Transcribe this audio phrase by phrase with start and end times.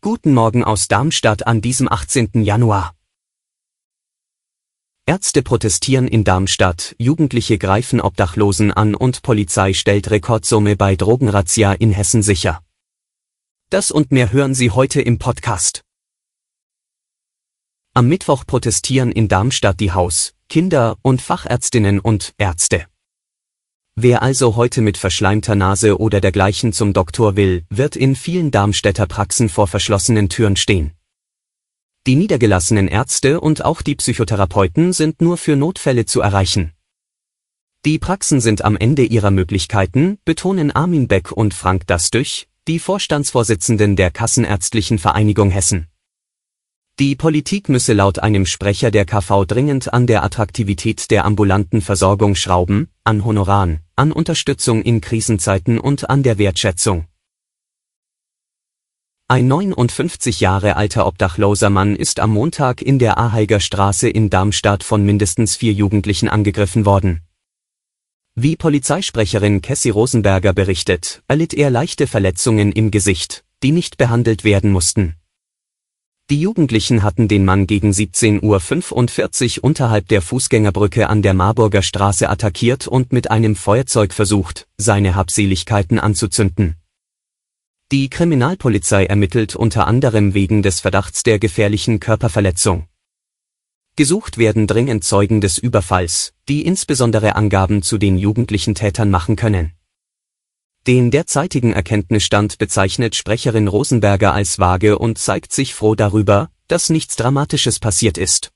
[0.00, 2.30] Guten Morgen aus Darmstadt an diesem 18.
[2.44, 2.94] Januar.
[5.04, 11.90] Ärzte protestieren in Darmstadt, Jugendliche greifen Obdachlosen an und Polizei stellt Rekordsumme bei Drogenrazzia in
[11.90, 12.62] Hessen sicher.
[13.68, 15.82] Das und mehr hören Sie heute im Podcast.
[17.94, 22.89] Am Mittwoch protestieren in Darmstadt die Haus-, Kinder- und Fachärztinnen und Ärzte.
[23.96, 29.06] Wer also heute mit verschleimter Nase oder dergleichen zum Doktor will, wird in vielen Darmstädter
[29.06, 30.92] Praxen vor verschlossenen Türen stehen.
[32.06, 36.72] Die niedergelassenen Ärzte und auch die Psychotherapeuten sind nur für Notfälle zu erreichen.
[37.84, 43.96] Die Praxen sind am Ende ihrer Möglichkeiten, betonen Armin Beck und Frank Dastüch, die Vorstandsvorsitzenden
[43.96, 45.88] der Kassenärztlichen Vereinigung Hessen.
[47.00, 52.34] Die Politik müsse laut einem Sprecher der KV dringend an der Attraktivität der ambulanten Versorgung
[52.34, 57.06] schrauben, an Honoraren, an Unterstützung in Krisenzeiten und an der Wertschätzung.
[59.28, 64.84] Ein 59 Jahre alter obdachloser Mann ist am Montag in der Aheiger Straße in Darmstadt
[64.84, 67.22] von mindestens vier Jugendlichen angegriffen worden.
[68.34, 74.70] Wie Polizeisprecherin Cassie Rosenberger berichtet, erlitt er leichte Verletzungen im Gesicht, die nicht behandelt werden
[74.70, 75.14] mussten.
[76.30, 82.30] Die Jugendlichen hatten den Mann gegen 17.45 Uhr unterhalb der Fußgängerbrücke an der Marburger Straße
[82.30, 86.76] attackiert und mit einem Feuerzeug versucht, seine Habseligkeiten anzuzünden.
[87.90, 92.86] Die Kriminalpolizei ermittelt unter anderem wegen des Verdachts der gefährlichen Körperverletzung.
[93.96, 99.72] Gesucht werden dringend Zeugen des Überfalls, die insbesondere Angaben zu den jugendlichen Tätern machen können.
[100.86, 107.16] Den derzeitigen Erkenntnisstand bezeichnet Sprecherin Rosenberger als vage und zeigt sich froh darüber, dass nichts
[107.16, 108.50] Dramatisches passiert ist.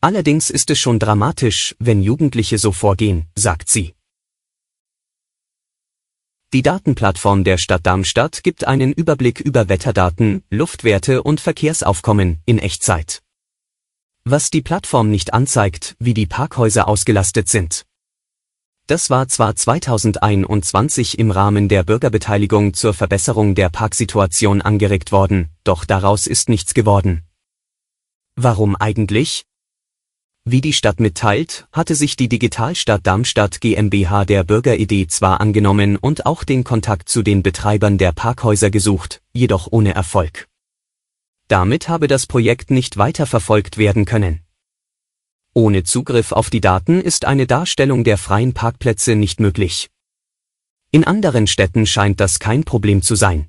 [0.00, 3.94] Allerdings ist es schon dramatisch, wenn Jugendliche so vorgehen, sagt sie.
[6.52, 13.22] Die Datenplattform der Stadt Darmstadt gibt einen Überblick über Wetterdaten, Luftwerte und Verkehrsaufkommen in Echtzeit.
[14.24, 17.86] Was die Plattform nicht anzeigt, wie die Parkhäuser ausgelastet sind.
[18.90, 25.84] Das war zwar 2021 im Rahmen der Bürgerbeteiligung zur Verbesserung der Parksituation angeregt worden, doch
[25.84, 27.22] daraus ist nichts geworden.
[28.34, 29.44] Warum eigentlich?
[30.44, 36.26] Wie die Stadt mitteilt, hatte sich die Digitalstadt Darmstadt GmbH der Bürgeridee zwar angenommen und
[36.26, 40.48] auch den Kontakt zu den Betreibern der Parkhäuser gesucht, jedoch ohne Erfolg.
[41.46, 44.40] Damit habe das Projekt nicht weiterverfolgt werden können.
[45.52, 49.90] Ohne Zugriff auf die Daten ist eine Darstellung der freien Parkplätze nicht möglich.
[50.92, 53.48] In anderen Städten scheint das kein Problem zu sein.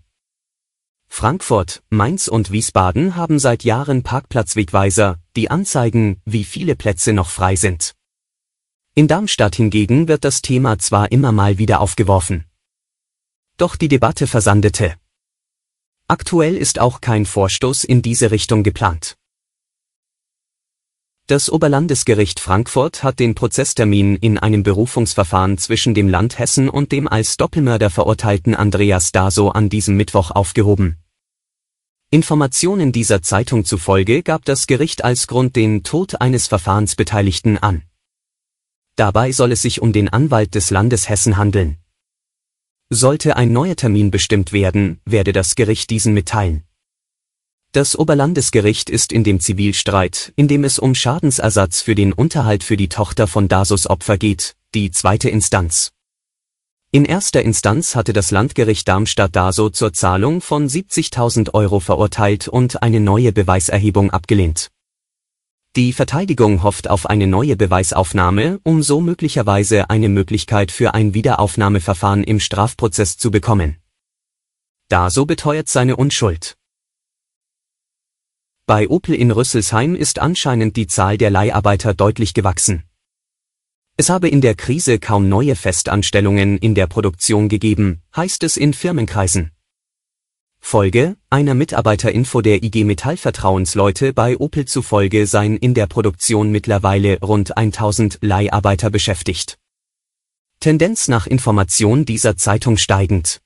[1.07, 7.55] Frankfurt, Mainz und Wiesbaden haben seit Jahren Parkplatzwegweiser, die anzeigen, wie viele Plätze noch frei
[7.55, 7.93] sind.
[8.95, 12.45] In Darmstadt hingegen wird das Thema zwar immer mal wieder aufgeworfen.
[13.57, 14.95] Doch die Debatte versandete.
[16.07, 19.17] Aktuell ist auch kein Vorstoß in diese Richtung geplant.
[21.31, 27.07] Das Oberlandesgericht Frankfurt hat den Prozesstermin in einem Berufungsverfahren zwischen dem Land Hessen und dem
[27.07, 30.97] als Doppelmörder verurteilten Andreas Daso an diesem Mittwoch aufgehoben.
[32.09, 37.83] Informationen dieser Zeitung zufolge gab das Gericht als Grund den Tod eines Verfahrensbeteiligten an.
[38.97, 41.77] Dabei soll es sich um den Anwalt des Landes Hessen handeln.
[42.89, 46.65] Sollte ein neuer Termin bestimmt werden, werde das Gericht diesen mitteilen.
[47.73, 52.75] Das Oberlandesgericht ist in dem Zivilstreit, in dem es um Schadensersatz für den Unterhalt für
[52.75, 55.93] die Tochter von Dasos Opfer geht, die zweite Instanz.
[56.91, 62.83] In erster Instanz hatte das Landgericht Darmstadt Daso zur Zahlung von 70.000 Euro verurteilt und
[62.83, 64.69] eine neue Beweiserhebung abgelehnt.
[65.77, 72.25] Die Verteidigung hofft auf eine neue Beweisaufnahme, um so möglicherweise eine Möglichkeit für ein Wiederaufnahmeverfahren
[72.25, 73.77] im Strafprozess zu bekommen.
[74.89, 76.57] Daso beteuert seine Unschuld.
[78.71, 82.85] Bei Opel in Rüsselsheim ist anscheinend die Zahl der Leiharbeiter deutlich gewachsen.
[83.97, 88.73] Es habe in der Krise kaum neue Festanstellungen in der Produktion gegeben, heißt es in
[88.73, 89.51] Firmenkreisen.
[90.61, 97.19] Folge, einer Mitarbeiterinfo der IG Metall Vertrauensleute bei Opel zufolge seien in der Produktion mittlerweile
[97.19, 99.59] rund 1000 Leiharbeiter beschäftigt.
[100.61, 103.41] Tendenz nach Information dieser Zeitung steigend.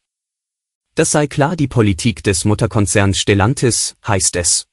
[0.94, 4.68] Das sei klar die Politik des Mutterkonzerns Stellantis, heißt es.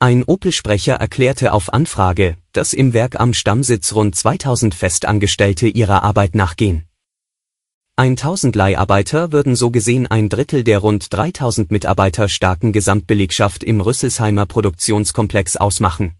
[0.00, 6.36] Ein Opel-Sprecher erklärte auf Anfrage, dass im Werk am Stammsitz rund 2000 Festangestellte ihrer Arbeit
[6.36, 6.84] nachgehen.
[7.96, 14.46] 1000 Leiharbeiter würden so gesehen ein Drittel der rund 3000 Mitarbeiter starken Gesamtbelegschaft im Rüsselsheimer
[14.46, 16.14] Produktionskomplex ausmachen.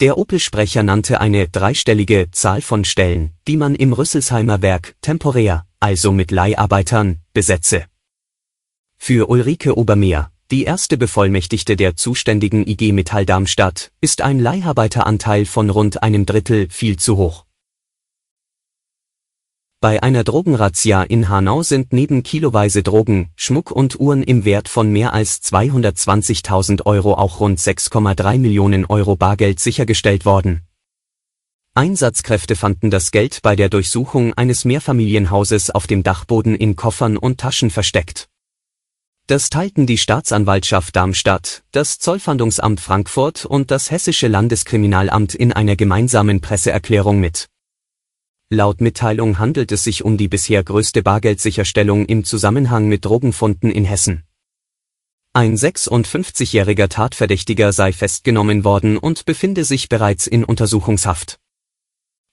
[0.00, 6.10] Der Opel-Sprecher nannte eine dreistellige Zahl von Stellen, die man im Rüsselsheimer Werk temporär, also
[6.10, 7.84] mit Leiharbeitern, besetze.
[8.96, 15.70] Für Ulrike Obermeer, die erste Bevollmächtigte der zuständigen IG Metall Darmstadt, ist ein Leiharbeiteranteil von
[15.70, 17.46] rund einem Drittel viel zu hoch.
[19.80, 24.92] Bei einer Drogenrazzia in Hanau sind neben kiloweise Drogen, Schmuck und Uhren im Wert von
[24.92, 30.60] mehr als 220.000 Euro auch rund 6,3 Millionen Euro Bargeld sichergestellt worden.
[31.74, 37.40] Einsatzkräfte fanden das Geld bei der Durchsuchung eines Mehrfamilienhauses auf dem Dachboden in Koffern und
[37.40, 38.28] Taschen versteckt.
[39.28, 46.40] Das teilten die Staatsanwaltschaft Darmstadt, das Zollfahndungsamt Frankfurt und das Hessische Landeskriminalamt in einer gemeinsamen
[46.40, 47.48] Presseerklärung mit.
[48.50, 53.84] Laut Mitteilung handelt es sich um die bisher größte Bargeldsicherstellung im Zusammenhang mit Drogenfunden in
[53.84, 54.24] Hessen.
[55.32, 61.38] Ein 56-jähriger Tatverdächtiger sei festgenommen worden und befinde sich bereits in Untersuchungshaft.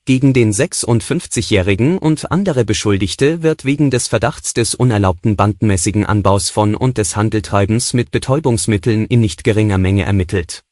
[0.06, 6.76] Gegen den 56-Jährigen und andere Beschuldigte wird wegen des Verdachts des unerlaubten bandenmäßigen Anbaus von
[6.76, 10.64] und des Handeltreibens mit Betäubungsmitteln in nicht geringer Menge ermittelt.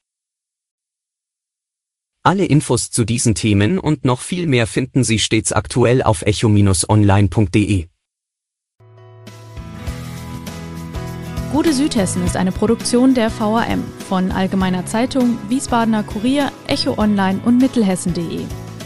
[2.23, 7.87] Alle Infos zu diesen Themen und noch viel mehr finden Sie stets aktuell auf echo-online.de.
[11.53, 17.59] Gute Südhessen ist eine Produktion der VAM von Allgemeiner Zeitung, Wiesbadener Kurier, Echo Online und
[17.59, 18.45] Mittelhessen.de.